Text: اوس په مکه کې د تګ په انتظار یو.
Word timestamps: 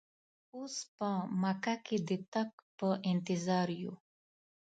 اوس 0.55 0.75
په 0.97 1.09
مکه 1.41 1.75
کې 1.85 1.97
د 2.07 2.11
تګ 2.33 2.49
په 2.77 2.87
انتظار 3.11 3.67
یو. 3.81 3.93